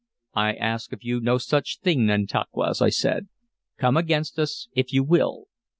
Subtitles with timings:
[0.33, 3.27] "I ask of you no such thing, Nantauquas," I said.
[3.77, 5.45] "Come against us, if you will.